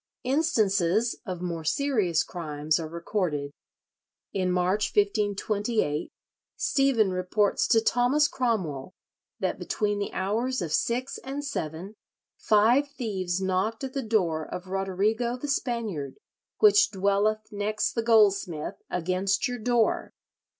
Instances 0.23 1.15
of 1.27 1.43
more 1.43 1.63
serious 1.63 2.23
crimes 2.23 2.79
are 2.79 2.87
recorded. 2.89 3.51
In 4.33 4.51
March, 4.51 4.89
1528, 4.95 6.09
Stephen 6.57 7.11
reports 7.11 7.67
to 7.67 7.81
Thomas 7.81 8.27
Cromwell 8.27 8.95
that 9.39 9.59
between 9.59 9.99
the 9.99 10.11
hours 10.11 10.59
of 10.59 10.73
six 10.73 11.19
and 11.19 11.45
seven, 11.45 11.93
"five 12.35 12.87
thieves 12.89 13.39
knocked 13.41 13.83
at 13.83 13.93
the 13.93 14.01
door 14.01 14.43
of 14.43 14.65
Roderigo 14.71 15.37
the 15.39 15.47
Spaniard, 15.47 16.15
which 16.57 16.89
dwelleth 16.89 17.51
next 17.51 17.93
the 17.93 18.01
goldsmith 18.01 18.81
against 18.89 19.47
your 19.47 19.59
door. 19.59 20.13